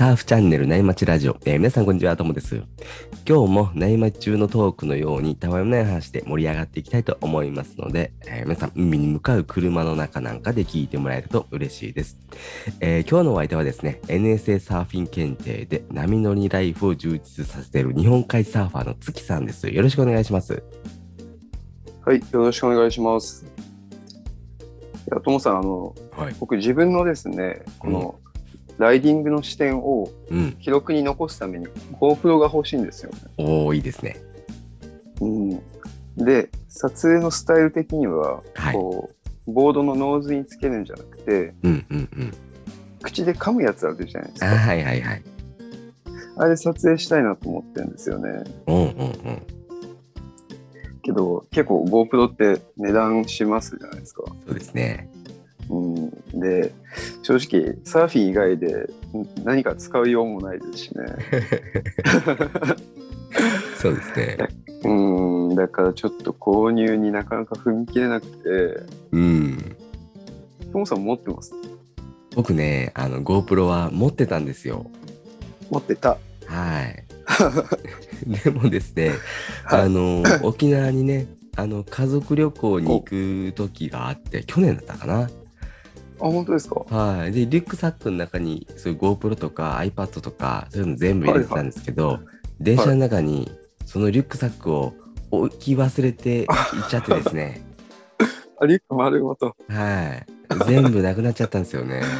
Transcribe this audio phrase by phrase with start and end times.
[0.00, 2.62] サーフチャンネル内町ラジオ、えー皆さんこんにちは、ともです。
[3.28, 12.18] 今日も内町中のトークのようにたわいもない話で盛り上がっていきたいと思いますので、えー皆さん海に向かう車の中なんかで聞いてもらえると嬉しいです。
[12.80, 19.68] えー今日のお相手はですね、NSA サーフィン検定で波乗りライフを充実させている日本海サーファーの月さんです。
[19.68, 20.62] よろしくお願いします。
[22.06, 23.44] はい、よろしくお願いします。
[25.06, 26.36] いや、ともさん、あの、はい。
[26.40, 28.19] 僕自分のですね、この、
[28.80, 30.52] ライディングの視点をうん。
[30.54, 31.66] 記録に残すために
[32.00, 33.18] GoPro が欲しいんですよね。
[33.36, 34.16] おー、いいですね。
[35.20, 35.60] うん。
[36.16, 39.10] で、撮影のスタイル的には、はいこ
[39.46, 42.32] う、ボードのノーズにつけるんじゃなくて、うんうんうん。
[43.02, 44.46] 口で噛むやつあるじゃないですか。
[44.46, 45.22] はいはいはい。
[46.38, 48.44] あれ撮影したいなと思ってるんですよね。
[48.66, 49.42] うんうんうん。
[51.02, 54.22] けど、結構 GoPro って値段しますじゃないですか。
[54.46, 55.10] そうですね。
[55.70, 56.72] うん、で
[57.22, 61.04] 正直サーフィン以外でん何か使うようもないですしね
[63.76, 64.36] そうですね。
[64.82, 68.40] うんだからちょっと購入になかなか踏み切れなくて
[69.12, 69.76] うん。
[70.72, 71.52] トモさん持ってます？
[72.34, 74.90] 僕ね、あの GoPro は持ってたんですよ。
[75.70, 77.04] 持ってたはい。
[78.44, 79.10] でもですね、
[79.64, 81.26] はいあの、沖縄にね、
[81.56, 85.30] あの、家族旅行に行く時があって、去年だったかな。
[86.20, 86.80] あ本当ですか？
[86.94, 87.32] はい。
[87.32, 92.20] で、リュックサックの中に、そういう GoPro とか iPad とか、そういうの全部入れてたんですけど、
[92.60, 93.50] 電車の中に、
[93.86, 94.94] そのリュックサックを
[95.30, 96.54] 置き忘れて行
[96.86, 97.62] っちゃってですね、
[98.60, 100.26] あリュック丸ごとはい。
[100.66, 102.02] 全部なくなっちゃったんですよね。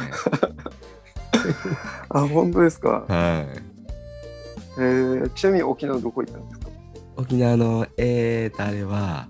[2.09, 3.11] あ本当ですか、はい。
[4.77, 6.69] えー、ちなみに沖縄どこ行ったんですか？
[7.17, 9.27] 沖縄の、えーと、あれは、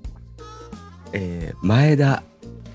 [1.14, 2.24] えー、前田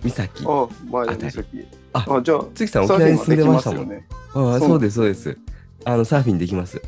[0.02, 0.44] 岬。
[0.46, 3.88] あ前あたり田岬ああじゃあ月さん、サ沖縄に住んでましたもん。
[3.88, 5.38] ねああそうです、そうです。
[5.84, 6.80] あの、サーフィンできます。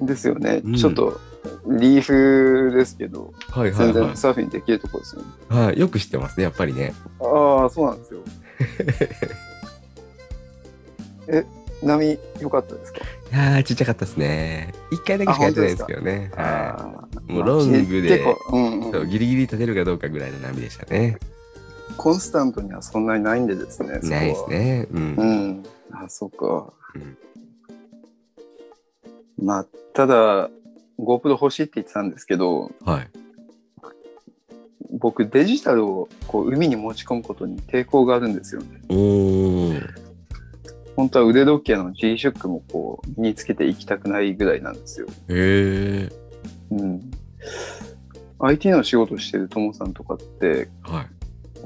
[0.00, 1.20] ですよね、うんちょっと
[1.66, 5.54] リーフですけどはいはい全は然サーフィンできるとこですよねい。
[5.54, 6.94] はい、よく知ってますね、やっぱりね。
[7.20, 8.20] ああ、そうなんですよ。
[11.28, 11.44] え、
[11.82, 12.98] 波良かったですか？
[13.00, 13.02] い
[13.34, 14.74] やー、ちっちゃかったですね。
[14.90, 16.30] 一回だけしかやってないんですけどね。
[16.36, 17.32] はあい。
[17.32, 21.18] もうロングで、うんうん、ギリギリ立てるかどうかぐらいの波でしたね。
[21.96, 23.98] コンスタントにはそんなにないんでですね。
[24.02, 24.50] ないです。
[24.50, 24.86] ね。
[24.92, 25.14] うん。
[25.14, 25.62] うん。
[25.92, 26.72] あ、そっか。
[26.94, 27.16] うん
[29.42, 30.50] まあ、ただ、
[30.98, 33.10] GoPro 欲しいって言ってたんですけど、はい。
[34.98, 38.80] 僕デジタルをこう海に持ち込むことに抵抗があるんですよね。
[38.88, 39.88] おー。
[40.94, 45.06] 本当は腕時計の G-SHOCK もこう身につけていきたくないぐらいなんですよ。
[45.28, 46.12] へえ。
[46.70, 47.10] うん。
[48.38, 51.06] IT の仕事してるともさんとかって、はい。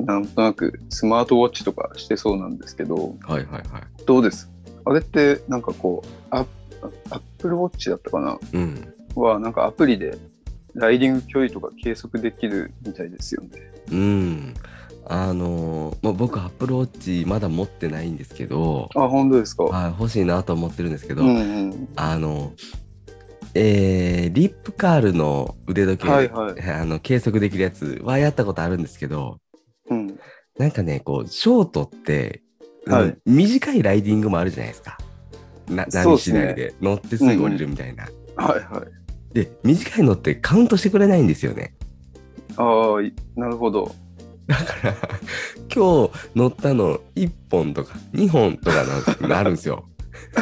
[0.07, 4.05] なんとなくスマートウォッチとかしてそうなんですけど、はいはいはい。
[4.07, 4.51] どうです？
[4.85, 6.47] あれってなんかこう、ア
[7.11, 8.39] アップルウォッチだったかな？
[8.53, 8.95] うん。
[9.17, 10.17] はなんかアプリで
[10.75, 13.51] ライディング距離とか計測できるみたいですよね。
[13.91, 14.55] うん。
[15.09, 19.65] あのーまあ、僕、アップルウォッチまだ持ってないんですけど、あ、本当ですか？
[19.65, 21.41] はい、欲しいなと思ってるんですけど、うんう
[21.75, 21.89] ん。
[21.97, 22.53] あの、
[23.55, 26.61] えー、リップカールの腕時計、はいはい。
[26.61, 29.39] あの計測できるやつはやったことあるんですけど、うん。
[30.59, 32.43] なんかね、こう、ショートって、
[32.87, 34.97] はいうん短いライディングもあるじゃないですか。
[35.69, 38.05] なそう波っすねしないで、乗ってすぐ降りるみたいな。
[38.37, 39.35] はいはい。
[39.35, 41.75] で、短いのってカウントしてくれないんですよね。
[42.57, 43.93] ああ、いなるほど。
[44.47, 44.95] だから、
[45.75, 48.85] 今日乗ったの1本とか2本とか
[49.21, 49.85] ななるんですよ。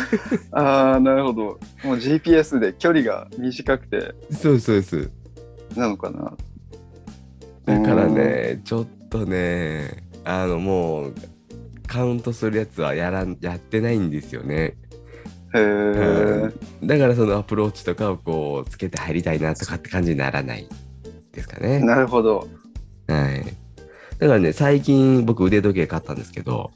[0.53, 1.43] ああ、なるほど。
[1.43, 5.11] もう GPS で距離が短くてそうそうそう。
[5.77, 6.37] なのかな。
[7.65, 11.15] だからね、ちょっとね、あの、もう、
[11.87, 14.77] カウントするやつはやらんやってないんですよね。
[15.55, 16.51] へえ。
[16.83, 20.69] だからそのアプローチとかをこうつけて入りたいなとかって感じにならない
[21.33, 21.78] ですかね。
[21.81, 22.48] なるほど。
[23.07, 23.45] はい。
[24.19, 26.72] だからね、最近僕腕時計買ったんですけど、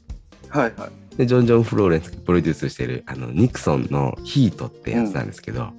[0.49, 1.17] はいはい。
[1.17, 5.69] でジョン・ジョン・フローレンスがプロデュースしてるあのニクソンのヒートってやつなんですけど、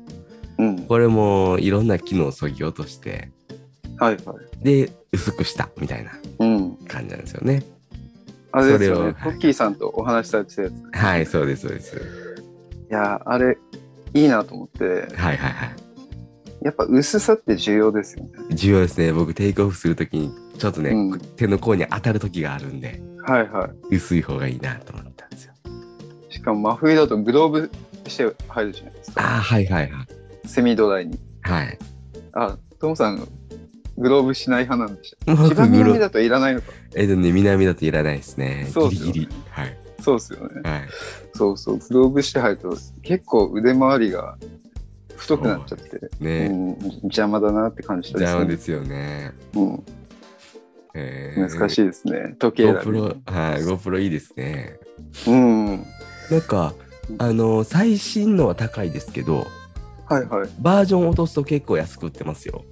[0.59, 0.81] うん。
[0.81, 3.31] これもいろんな機能を削ぎ落として、
[4.01, 4.65] はいはい。
[4.65, 6.77] で、薄くしたみたいなうん。
[6.89, 7.63] 感じなんですよね。
[8.53, 9.15] あれですよね。
[9.23, 10.73] トッキーさんとお話しされてたやつ。
[10.73, 12.01] いはい、そうです、そうです。
[12.89, 13.57] やー、あれ、
[14.15, 15.77] いいなと思って、はいはいはい。
[16.63, 18.31] やっぱ薄さって重要ですよね。
[18.51, 19.13] 重要ですね。
[19.13, 23.97] 僕テイクオフするときに、ちょっとね、うん手の甲に当たる時があるんで、はいはい。
[23.97, 25.55] 薄い方がいいなと思ったんですよ。
[26.29, 27.71] しかも真冬だとグローブ
[28.09, 29.23] して入るじゃないですか。
[29.23, 30.49] ああ、はいはいはい。
[30.49, 31.19] セミドライに。
[31.43, 31.79] はい。
[32.33, 33.27] あ、トムさん、
[34.01, 35.35] グローブしない派なんでした。
[35.35, 36.73] 僕グロ南だといらないのか。
[36.97, 38.67] えっとね、南だといらないですね。
[38.73, 39.43] そうですよねギリギリ。
[39.51, 39.79] はい。
[40.01, 40.71] そうですよね。
[40.71, 40.89] はい。
[41.35, 44.39] そうそう、グローブして入ると結構腕回りが
[45.17, 49.33] 太くなっちゃって、うね、ん、邪魔だなって感じた邪魔でですよね。
[49.53, 49.83] すね。
[50.95, 51.83] えうん、難しい。
[51.83, 52.35] いですね。
[52.39, 52.81] 時計だ、ね。
[52.81, 54.79] GoPro、はい、GoPro いいですね。
[55.27, 55.67] うん。
[56.31, 56.75] なんか、
[57.19, 59.47] あの、最新のは高いですけど、
[60.07, 60.49] はいはい。
[60.59, 62.65] バージョン落とすと結構安く売ってますよ。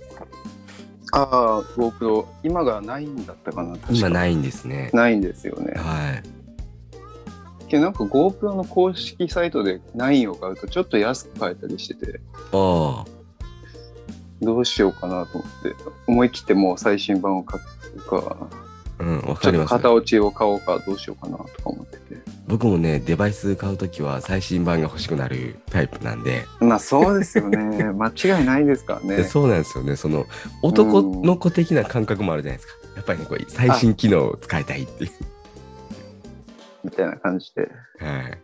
[1.22, 2.26] ああ、GoPro。
[2.42, 4.90] 今がないんだったかな確か今ないんですね。
[4.92, 5.74] ないんですよね。
[5.76, 6.22] はい。
[7.68, 12.20] けどなんか GoPro の公式サイトで9を買うとちょっと安く買えたりしてて、
[12.52, 13.06] ああ、
[14.40, 15.74] どうしようかなと思って、
[16.06, 17.60] 思い切ってもう最新版を買
[17.96, 18.48] うか、
[18.98, 19.70] うん、わかります。
[19.70, 22.20] 型落ちを買おうかどうしようかなとか思ってて。
[22.48, 27.58] 僕もね、デバイス買うときは最新版が欲しくなるタイプなんで、まあそうですよね。
[27.94, 29.16] 間違いないですからね。
[29.16, 29.96] でそうなんですよね。
[29.96, 30.26] その
[30.62, 32.78] 男の子的な感覚もあるじゃないですか。
[32.96, 35.10] やっぱりね、こう最新機能を使いたいっていう。
[36.84, 37.70] みたいな感じで。
[38.00, 38.38] はい。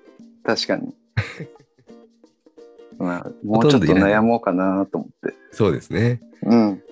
[0.45, 0.95] 確かに。
[2.99, 5.35] まあ、もうちょっと悩もうかなと思って。
[5.51, 6.21] そうですね。
[6.43, 6.83] うん。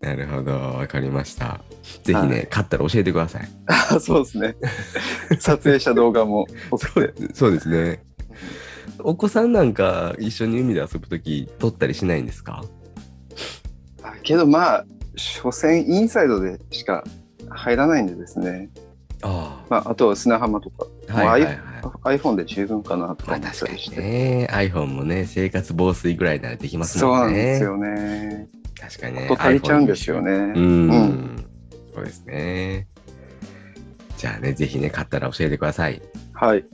[0.00, 1.60] なるほど、わかりました。
[2.04, 3.48] ぜひね、はい買ったら教えてください。
[3.66, 4.56] あ そうですね。
[5.38, 7.34] 撮影した動画も送って。
[7.34, 8.02] そうですね。
[9.00, 12.62] お子さんなんか一緒に海で遊ぶとき撮ったりしないんですか？
[14.02, 17.02] あけどまあ、所詮インサイドでしか
[17.48, 18.68] 入らないんでですね。
[19.22, 21.14] あまあ、あとは砂浜とか、あ。
[21.14, 21.56] はいはいはい。
[22.18, 24.00] iPhone で十分かなとか思っまあ確かにたりして。
[24.00, 27.22] ね、iPhone もね、生活防水ぐらいならできますそうもね。
[27.22, 28.48] なんんですよね。
[28.80, 29.26] 確かにね。
[29.28, 30.32] こと足りちゃうんですよね。
[30.32, 31.46] うん、うん
[31.94, 32.88] そうですね。
[34.18, 36.02] じゃあね、ぜひね、買ったら教えてください。
[36.34, 36.64] はい。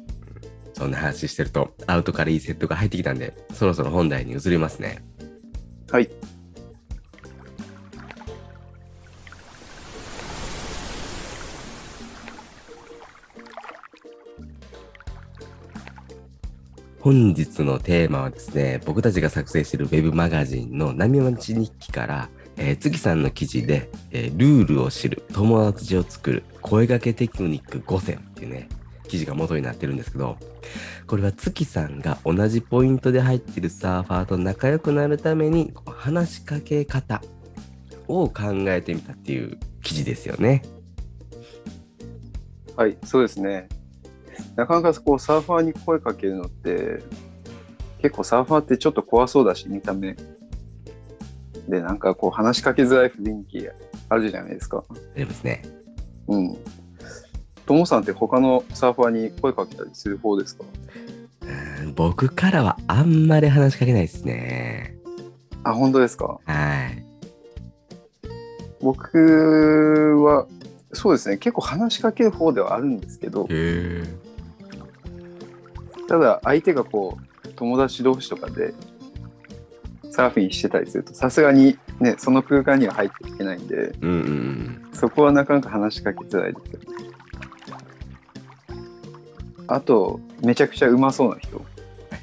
[0.74, 5.04] そんな話してると、アウトからいいセットが入ってきたんで、そろそろ本題に移りますね。
[5.90, 6.10] はい。
[17.02, 28.68] 本日のテーマはですね、僕たちが作成しているウェブマガジンの波町日記から、えー月さんの記事で、えールールを知る、友達を作る、声掛けテクニック5選っていうね、
[29.08, 30.36] 記事が元になってるんですけど、
[31.08, 37.20] これは月さんが同じポイントで入ってるサーファーと仲良くなるために、話しかけ方
[38.06, 40.62] を考えてみたっていう記事ですよね。
[42.76, 43.66] はい、そうですね。
[44.56, 47.02] なかなかこうサーファーに声かけるのって、
[48.00, 50.16] 結構サーファーってちょっと怖そうだし、見た目。
[51.68, 53.68] で、なんかこう話しかけづらい雰囲気
[54.08, 54.84] あるじゃないですか。
[55.14, 55.62] でもですね、
[56.26, 56.56] うん。
[57.64, 60.64] ともさんって他のサーファーに声かけたりする方ですか？
[61.82, 64.96] うん僕からはあんまり話しかけないですね。
[65.62, 66.40] あ、本当ですか？
[66.44, 67.04] はい。
[68.80, 70.48] 僕は、
[70.92, 73.48] そうですね、結構話しかける方ではあるんですけど。
[76.08, 78.74] ただ相手がこう、友達同士とかで
[80.10, 84.82] サーフィンしてたりすると、さすがにね、その空間には入っていけないんで、うんうんうん。
[84.92, 86.86] そこはなかなか話しかけづらいですよね。
[89.68, 91.64] あと、めちゃくちゃうまそうな人。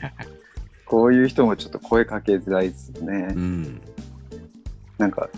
[0.85, 3.39] こういう人もちょっと声かけづらいですよねう。
[3.39, 3.81] ん。
[4.97, 5.29] なんか、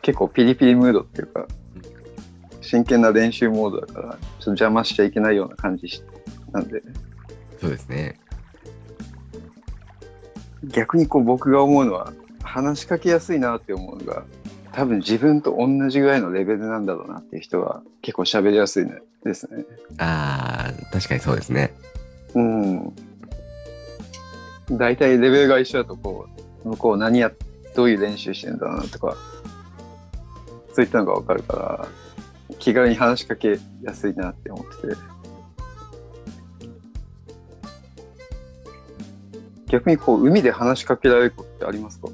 [0.00, 1.46] 結構ピリピリムードっていうか、
[2.60, 6.02] 真剣な練習モードだから、ちょっと邪魔しちゃいけないような感じし
[6.52, 6.82] なんで、
[7.60, 8.18] そうですね。
[10.64, 12.12] 逆にこう僕が思うのは、
[12.42, 14.24] 話しかけやすいなって思うのが、
[14.72, 19.64] 多分自分と同じぐらいのレベルなんだろうなっていう人は結構喋りやすいねですね。
[19.98, 21.72] ああ、確かにそうですね。
[22.34, 22.92] うん。
[24.70, 26.28] 大体レベルが一緒だとこ
[26.64, 27.32] う、向こう何や、
[27.74, 29.16] どういう練習してんだろうなとか、
[30.72, 31.88] そういったのがわかるから、
[32.60, 34.94] 気軽に話しかけやすいなって思ってて。
[39.68, 42.08] 逆にこう、海で話しかけられることってありますか？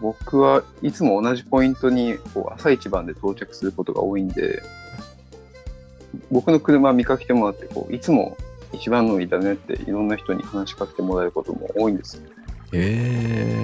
[0.00, 4.62] 僕はいつも同じポイントにこう朝一番で到着することが多いんで、
[6.30, 8.36] 僕の車見かけてもらってこう、いつも
[8.72, 12.22] 一番乗りだねっていろんな人に話しかけてもらえることも多いんですよ。
[12.72, 13.63] へえ。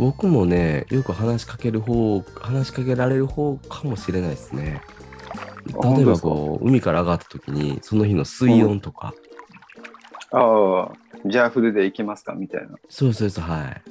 [0.00, 4.80] 僕もね、よく話しかける方、話しかけられる方かもしれないですね。
[5.96, 9.14] 例えばこう、海から上がった時に、その日の水温とか、
[10.30, 10.92] ああ、
[11.26, 12.32] じゃあフルで行けますか？
[12.32, 12.78] みたいな。
[12.88, 13.82] そうそうそう、はい。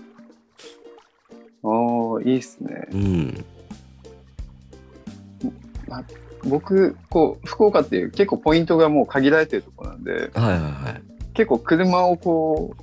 [1.64, 2.88] ああ、いいっすね。
[2.92, 3.46] うん。
[6.46, 11.04] 僕、こう、福岡っていう結構ポイントがもう限られてるところなんで、はいはいはい。
[11.34, 12.76] 結構車をこ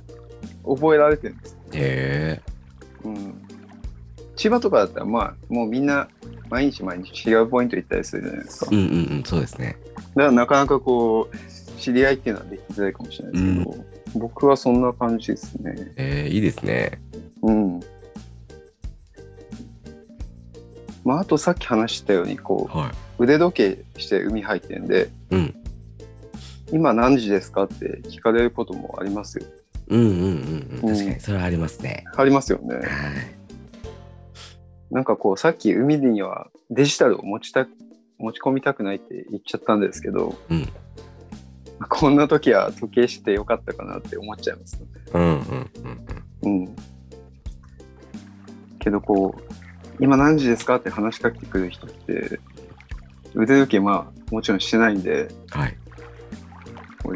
[0.63, 1.57] う、覚えられてるんですよ。
[1.73, 2.56] へえ。
[3.13, 3.41] うん。
[4.35, 6.07] 千葉とかだったら、まあ、もうみんな
[6.49, 8.75] 毎日毎日違うポイント行ったりするじゃないですかう。
[8.75, 8.87] んうんう
[9.19, 9.77] ん、そうですね。
[10.15, 13.85] からなかなかこう、知り合いっていうのはできづらいかもしれないですけど、
[14.15, 15.91] 僕はそんな感じですね。
[15.95, 17.01] えー、いいですね。
[17.41, 17.79] うん。
[21.03, 25.35] まあ、あとさっき話したように、こう、は腕時計して海入ってんで、い。
[25.35, 25.55] うん。
[26.71, 29.45] 今何時ですかって聞かれることもありますよ。
[29.87, 30.95] うんうんうんうん。
[30.95, 32.03] 確かに、それはありますね。
[32.15, 32.75] ありますよね。
[32.75, 32.85] はい。
[34.91, 37.67] なんかこう、さっき海にはデジタルを持ちた
[38.17, 40.67] 持ち込みたくないって言っちゃったんですけど、うん
[41.89, 44.87] こんな時は時計してよかったかなって思っちゃいますね。
[45.13, 45.71] うんうん
[46.41, 46.75] うんうん。
[48.79, 52.39] けどこう、今何時ですかって話しかけてくる人って、
[53.35, 55.59] 腕時計まあもちろんしてないんで、うん。
[55.61, 55.77] はい。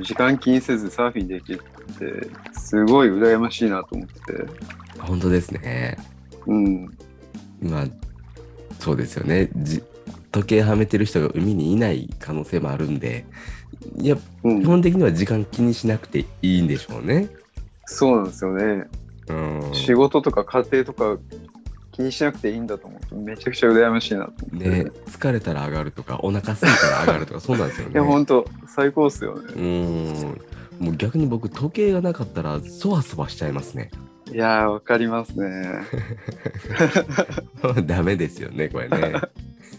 [0.04, 4.45] 時間気にせずサーフィンできるって、すごい羨ましいなと思ってて、
[5.00, 5.98] 本当ですね。
[6.48, 6.86] うん。
[7.62, 7.86] まあ、
[8.79, 9.50] そうですよね。
[9.55, 9.83] じ
[10.31, 13.25] 時計はめてる人が海にいない可能性もあるんで、
[13.98, 17.29] いや、うん基、本的には時間気にしなくていいんでしょうね。
[17.86, 18.88] そうなんですよね。
[19.27, 19.69] うん。
[19.74, 21.17] 仕事とか家庭とか
[21.91, 24.69] 気にしなくていいんだと思うとめちゃくちゃ羨ましいなと思って。
[24.69, 27.93] ね、疲れたら上がるとか、お腹空いたら上がるとか、そうなんですよね。
[27.93, 29.53] いや、ほんと、最高っすよね。
[29.55, 30.41] うん。
[30.81, 33.91] もう逆に僕、時計がなかったら、そわそわしちゃいますね。
[34.31, 35.83] いやー、わかりますね。
[37.85, 39.13] ダメですよね、これね。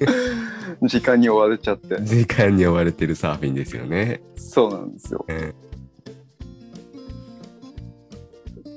[0.82, 2.00] 時間に追われちゃって。
[2.02, 4.22] 時間に追われてるサーフィンですよね。
[4.36, 5.24] そうなんですよ。
[5.28, 5.54] うん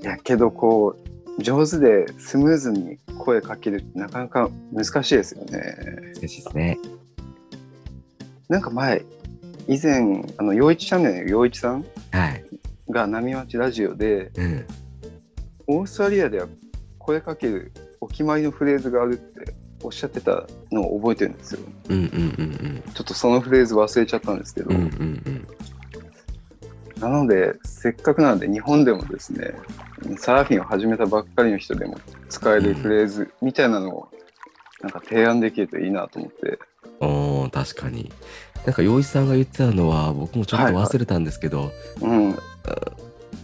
[0.02, 0.96] いや、けどこ
[1.38, 5.76] う、上手でスムーズに声かけるってなかなか難しいですよね。
[6.14, 6.78] 難しいですね。
[8.48, 9.04] なんか前、
[9.68, 11.86] 以前、あの、陽一チャンネルの陽一さんはい。
[12.90, 14.66] が波町ラジオで、うん。
[15.68, 16.48] オーストラリアでは
[17.00, 21.60] 声かけるお決まりのフレーズがあるっておっしゃってたのを覚えてるんですよ。
[21.90, 24.76] うんうんうんちょっとそのフレーズ忘れちゃったんですけど、うん。
[24.76, 25.48] うんうんうん。
[27.00, 29.54] なので、せっかくなんで日本でもですね、
[30.18, 31.98] サーフィンを始めたばっかりの人でも
[32.30, 34.08] 使えるフレーズみたいなのを
[34.82, 36.60] なんか提案できるといいなと思って。
[37.00, 38.12] おー確かに。
[38.66, 42.36] なんか、洋一さんが言ってたのは、僕もちょっと忘れたんですけど、うん、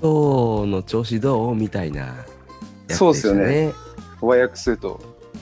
[0.01, 2.15] 今日の調子どうみたいなや
[2.87, 3.73] つでした、そうっすよね。
[4.19, 4.99] 和訳すると。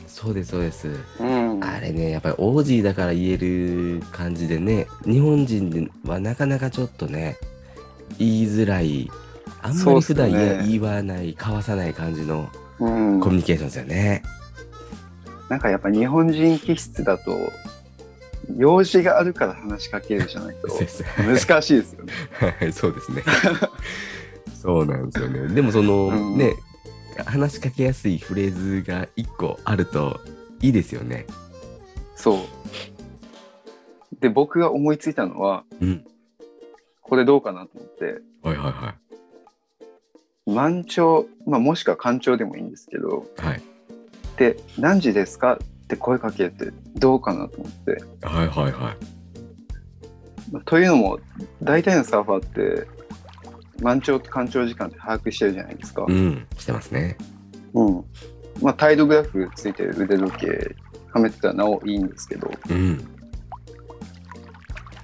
[0.07, 0.89] そうです、そうです。
[1.19, 1.63] うん。
[1.63, 7.37] あれね、やっぱりオージーだから言える感じでね、日本人はなかなかちょっとね、
[8.17, 9.09] 言いづらい、
[9.61, 14.23] あんまり普段ね言わない、交わさない感じのうんコミュニケーションですよね。
[15.47, 17.37] なんかやっぱ日本人気質だと、
[18.57, 22.13] 用事があるから話しかけるじゃないと難しいですよね。
[22.59, 23.23] はい、そうですね。
[24.61, 25.53] そうなんですよね。
[25.53, 26.55] でもその、うんね、
[27.25, 30.19] 話しかけやすいフレーズが一個あると
[30.61, 31.25] いいですよね。
[32.15, 32.39] そう。
[34.19, 36.05] で、僕が思いついたのは、うん。
[37.01, 38.95] これどうかなと思って、はいはいは
[40.45, 43.41] 満潮、まあ、もしくは干潮でもいいんですけど、い。
[43.41, 43.61] はい。
[44.37, 45.59] で、何時ですか？
[45.89, 48.03] って声かけてどうかなと思って。
[48.21, 48.97] はいはいはい。
[50.51, 51.19] まあというのも、
[51.63, 52.87] 大体のサーファーって、
[53.81, 56.05] 満潮と干潮時間って把握してるじゃないですか。
[56.07, 57.17] うん、してますね。
[57.73, 58.05] うん。
[58.61, 60.75] まあ、タイドグラフついてる腕時計
[61.11, 62.97] はめてたらなおいいんですけど、うん。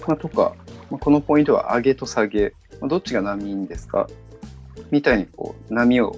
[0.07, 0.55] まあ、とか、
[0.91, 4.07] まあ、このポイントは上げと下げ、まあ、どっちが波いいんですか？
[4.91, 6.15] みたいにこう波を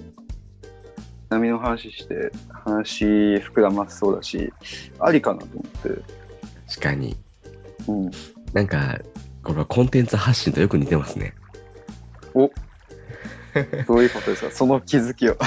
[1.29, 3.05] 波の話して話
[3.35, 4.51] 膨らませそうだし
[4.99, 6.01] ありかなと思って、
[6.67, 7.15] 確かに。
[7.87, 8.11] うん、
[8.53, 8.99] なんか、
[9.43, 11.33] これはコンテンツ発信とよく似てますね。
[12.33, 12.51] お。
[13.87, 14.51] どういうことですか？
[14.51, 15.37] その気づきを。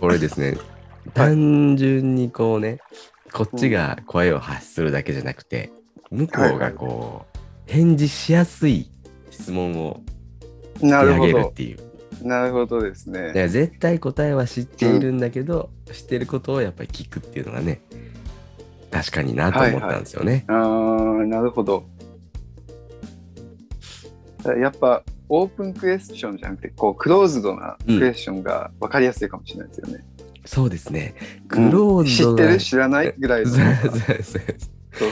[0.00, 0.56] これですね、
[1.14, 2.78] 単純にこうね、
[3.32, 5.70] こっちが声を発するだけじゃなくて、
[6.10, 7.38] 向こうがこう、
[7.70, 8.90] 返事しやすい
[9.30, 10.00] 質問を
[10.76, 11.85] してなるほあげるっどていう。
[12.22, 13.28] なるほどですね。
[13.28, 17.80] だから絶対答えは知っているんだけど、知ってることをやっぱり聞くっていうのがね、
[18.90, 20.44] 確かになと思ったんですよね。
[20.48, 21.84] あーなるほど。
[24.60, 30.04] やっぱオープンクエスチョンじゃなくてこうクローズドなクエスチョンが分かりやすいかもしれないですよね、
[30.44, 31.14] そうですね。
[31.48, 31.70] クうん。
[31.70, 35.10] ローズドな、知ってる知らないぐらいのそうそうそうそうそう。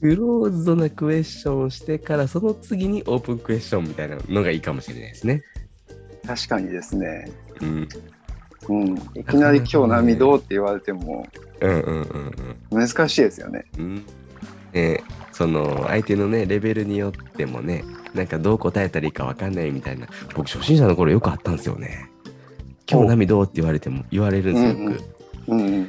[0.00, 5.42] クローズドなクエスチョンをしてから、その次にオープンクエスチョンみたいなのがいいかもしれないですね。
[6.28, 7.30] 確かにですね
[7.62, 7.88] うん。
[8.68, 11.26] うん、いきなり今日波どうって言われても
[11.60, 12.32] うんうんうん
[12.70, 12.86] うん。
[12.86, 13.64] 難しいですよね。
[13.78, 14.04] うん
[14.74, 17.82] ねその相手のねレベルによってもね
[18.12, 22.10] なんかどう答えたらいいか分かんないみたいな僕初心者の頃よくあったんですよね
[22.90, 25.04] 今日波どうって言われても言われるんですよよく、
[25.46, 25.86] うんうんうん、いや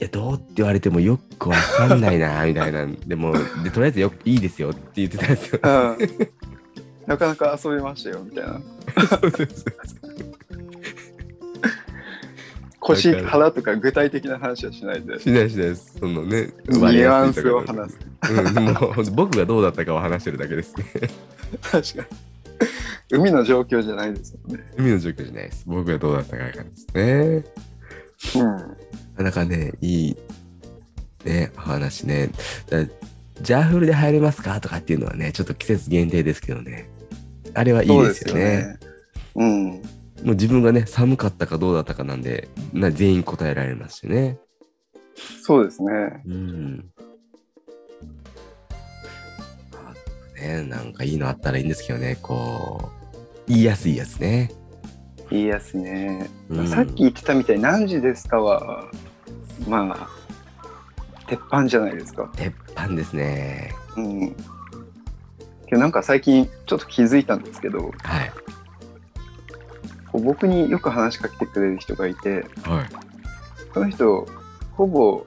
[0.00, 2.86] え、どうって言われてもよくわかんないな、みたいな。
[2.86, 3.32] でも、
[3.64, 5.60] で、とりあえずよいいですよって言ってたんですよ。
[5.62, 5.98] うん
[7.08, 8.60] なかなか遊びましたよみたいな。
[12.80, 15.96] 腰、腹とか具体的な話はしないで、しないしないです。
[15.98, 17.98] そのね、ニュアンスを話す。
[18.30, 20.84] うん、もう 僕がどうだったかを話してるだけですね。
[21.62, 22.06] 確かに。
[23.10, 24.70] 海の状況じゃないですもんね。
[24.76, 25.64] 海の状況じゃないです。
[25.66, 27.44] 僕がどうだったかですね。
[28.36, 28.44] うん。
[28.44, 28.60] な
[29.16, 30.16] かなかね、いい、
[31.24, 32.30] ね、お話ね。
[32.68, 32.84] だ
[33.40, 34.60] ジャーフルで入れますか？
[34.60, 36.90] とかっていうのはね、ちょっと季節限定ですけどね。
[37.54, 38.78] あれはいいですよね。
[39.34, 39.64] うん。
[39.70, 39.80] も
[40.24, 44.38] う自分がね、寒かったかどうだったかなんで、な全員答えられますしね。
[45.42, 45.92] そうですね。
[46.26, 46.90] うん。
[49.74, 54.50] あね、なんかいいのあったらいいんですけどね、こう、言いやすいやつね。
[55.30, 56.28] 言いやすいね。
[56.48, 58.90] うんさっき言ってたみたいに何時ですかは、
[59.68, 60.08] まあ、
[61.26, 62.30] 鉄板じゃないですか。
[62.36, 63.72] 鉄板ですね。
[63.96, 64.36] うん。
[65.68, 68.32] けどなんか最近ちょっと気づいたんですけど、はい。
[70.10, 72.86] こう僕によく話しかけてくれる人がいて、はい。
[73.74, 74.26] その人、
[74.72, 75.26] ほぼ、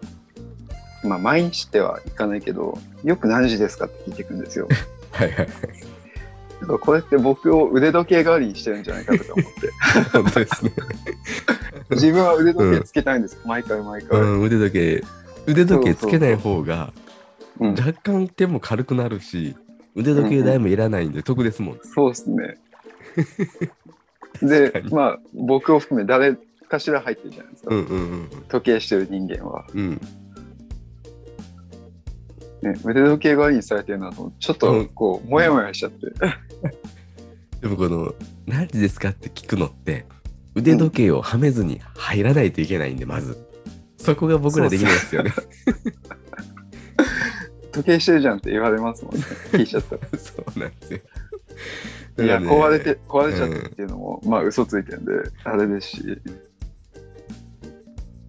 [1.04, 4.68] まあ毎日ってはいかないけど、よく何時ですかって聞いてくるんですよ。
[5.12, 5.48] はいはい。
[6.80, 9.72] これって僕を腕時計代わりにしてるんじゃないかとか思って。
[10.14, 10.72] 本当ですね。
[11.90, 14.20] 自分は腕時計つけたいんです、毎回毎回。
[14.20, 15.04] うん、腕時計、
[15.48, 16.94] 腕時計つけない方が
[17.62, 19.56] うん若干手も軽くなるし、
[19.96, 21.80] 腕時計代もいらないんで得ですもん。
[21.84, 22.58] そうですね。
[24.42, 26.36] でまあ、僕を含め誰
[26.68, 27.76] かしら入ってるじゃないですか。
[27.76, 29.66] うんうんうん時計してる人間は。
[29.74, 29.82] うん。
[29.82, 32.72] うん。
[32.74, 36.08] ね、腕時計代わりにされてるなと、ちょっとこう、もやもやしちゃって。
[37.62, 38.14] でもこの、
[38.46, 40.06] 何時ですかって聞くのって、
[40.56, 43.38] 腕時計をはめずに入らないといけないんで、まず。
[43.98, 45.34] そこが僕らできないですよね。
[47.72, 49.22] 時計してるじゃんって言われますもんね。
[49.52, 50.02] 聞いちゃったら。
[50.18, 51.00] そうなんですよ。
[52.20, 55.12] いや、ね壊れて、壊れちゃったっていうのも、まあ、嘘ついてるんで、
[55.44, 56.22] あれですし。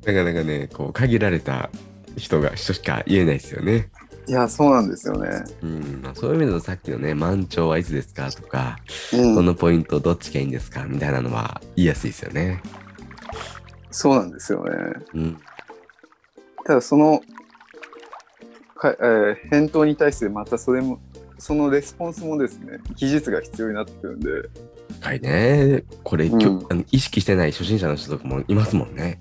[0.07, 1.71] なかなかね、こう、限られた
[2.17, 3.91] 人が、人しか言えないですよね。
[4.29, 5.43] いや、そうなんですよね。
[5.63, 6.01] うん。
[6.03, 8.79] まあ、そういう意味だとさっきのね、満潮はいつですかとか、
[9.13, 12.63] うんこのポイントどっちがいいんですかみたいなのは言いやすいですよね。
[13.91, 14.71] そうなんですよね。
[15.15, 15.37] うん。
[16.65, 17.21] ただ、その、
[18.83, 20.99] かえー返答に対して、またそれも、
[21.39, 24.31] そのレスポンスもですね、技術が必要になってくるんで、
[25.01, 25.85] はいね。
[26.03, 29.21] これ、うんあの意識してない初心者の人とかもいますもんね。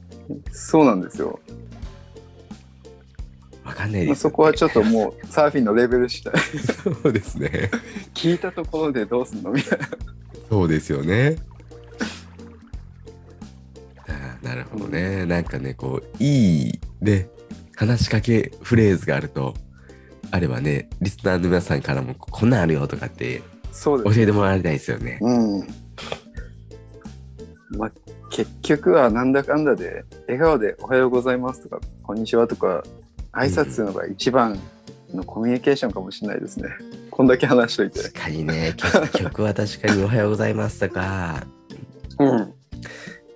[0.51, 1.39] そうなんですよ。
[3.63, 6.33] わかんないまあ、です、そこはちょっともう、サーフィンのレベル次第。
[6.83, 7.69] そうですね。
[8.13, 9.87] 聞いたところでどうすんのみたいな。
[10.49, 11.37] そうですよね。
[14.41, 15.25] なるほどね。
[15.25, 17.29] なんかね、こう、いいで、
[17.81, 19.55] 話しかけフレーズがあると、
[20.29, 23.41] あればね、リスナーの皆さんからも、こんなんあるよとかって
[23.71, 24.15] そうです。
[24.15, 25.17] 教えてもらいたいですよね。
[25.19, 25.67] うん。
[27.79, 27.91] まあ、
[28.29, 32.83] 結局はなんだかんだで、笑顔でおはようございますとか、こんにちはとか、
[33.31, 34.59] 挨拶するのが一番
[35.11, 36.69] のコミュニケーションかもしれないですね。
[37.09, 38.03] こんだけ話しといて。
[38.03, 41.47] 確かにね、結局は確かにおはようございますとか、
[42.19, 42.53] うん。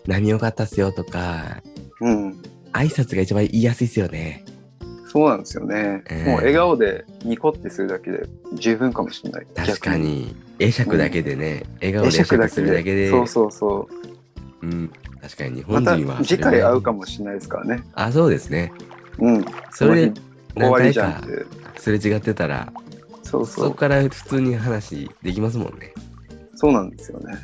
[0.05, 1.63] 何よかったっすよとか、
[1.99, 2.54] うん。
[2.75, 4.43] 挨拶が一番言いやすいですよね。
[5.07, 6.03] そうなんですよね。
[6.09, 9.47] ええもう笑顔でニコってするだけで十分かもしれない。
[9.55, 10.35] 確かに。
[10.59, 12.11] 会釈だけでね、笑顔逆に。
[12.11, 13.09] で会釈するだけで。
[13.09, 13.89] そうそうそ
[14.61, 14.65] う。
[14.65, 14.91] うん。
[15.21, 17.83] 確かに日本人は、次回会うかもしれないですからね。
[17.93, 18.73] あ、そうですね。
[19.19, 19.45] うん。
[19.71, 20.21] それで
[20.55, 21.45] 終わり何回かじゃんって。
[21.79, 22.73] すれ違ってたら、
[23.23, 23.65] そうそう。
[23.65, 25.93] そこから普通に話できますもんね。
[26.55, 27.35] そうなんですよね。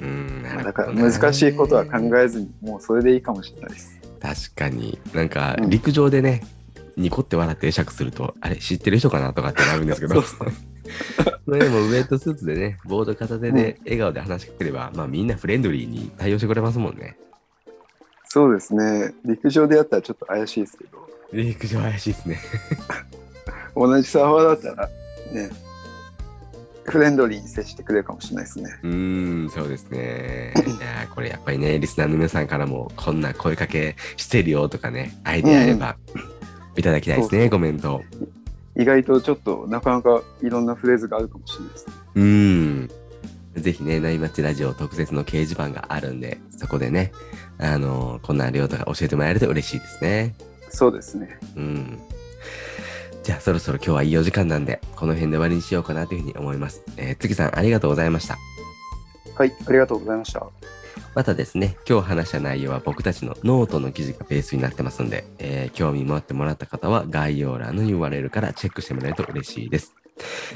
[0.00, 4.00] うん、だから難しいことは考えずに、もうそれでいいかもしれないです。
[4.20, 4.98] 確かに。
[5.14, 6.42] なんかうん陸上でね、
[6.96, 10.20] ニコって笑って会釈すると、あれ知ってる人かなとかってなるんですけど、
[11.46, 17.16] それでもウェットスーツでね、ボード片手で笑顔で話しかければ、まあみんなフレンドリーに対応してくれますもんね。
[18.24, 19.14] そうですね。
[19.24, 22.40] 陸上でやったらちょっと怪しいですけど、陸上怪しいですね。
[23.76, 24.88] 同じサーファーだったら、
[25.32, 25.50] ね、
[26.88, 28.70] フレンドリーに接してくれるかもしれないですね。
[28.82, 30.52] うーん、そうですね。
[30.56, 35.96] いやーこれやっぱりね、リスナーの皆さんからも、こんな声かけしてるよとかね、アイデアあれば、
[36.76, 38.02] いただきたいですね、コメント。
[38.78, 41.92] 意外とちょっとなかなかいろんなフレーズがあるかもしれないですね。
[42.14, 42.90] うーん。
[43.56, 47.10] ぜひね、ナイマッチラジオ特設の掲示板があるんで、そこでね、
[47.58, 50.34] あのーこんなんあるよとか教えてもらえると嬉しいですね。
[50.68, 51.38] そうですね。
[51.56, 51.98] うん。
[53.26, 56.84] じゃあそろそろ今日はいいお時間なんで、この辺で終わりにしようかなというふうに思います。
[56.96, 58.38] えー、月さんありがとうございました。
[59.34, 60.46] はい、ありがとうございました。
[61.12, 69.96] またですね、今日話した内容は僕たちのノートの記事がベースになってますんで、えー、興味持ってもらった方は概要欄の URL からチェックしてもらえると嬉しいです。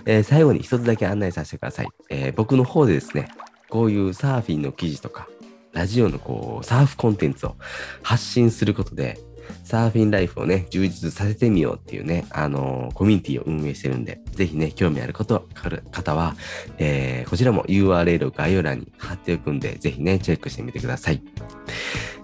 [0.07, 1.89] えー、最後に一つだけ案内させてください。
[2.09, 3.31] えー、僕の方でですね、
[3.69, 5.27] こういうサーフィンの記事とか、
[5.73, 7.57] ラジオのこう、サーフコンテンツを
[8.05, 9.19] 発信することで、
[9.65, 16.37] サーフィンライフをね、充実させてみようっていうね、あのー、コミュニティを運営してるんで、ぜひね、興味あることある方は、
[16.79, 21.23] えー、こちらも URL を概要欄に貼っておくんで、ぜひね、チェックしてみてください。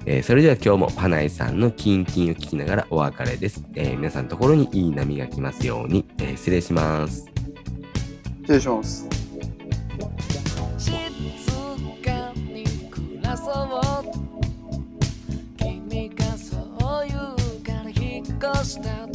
[0.06, 3.64] えー、それでは今日もパナイさんのキンキンを聞きながらお別れです。
[3.74, 7.26] えー、皆さんのところにいい波が来ますように、えー、失礼します。
[8.42, 9.08] 失礼します。
[18.40, 19.10] costat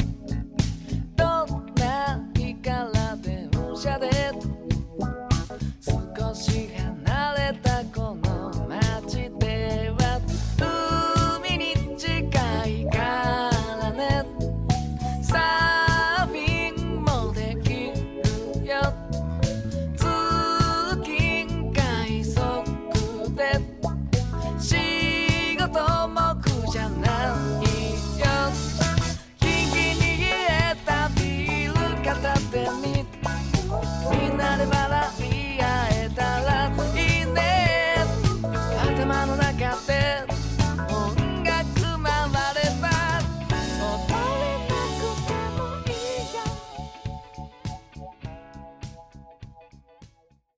[1.16, 4.51] tot la mica la denúncia de tu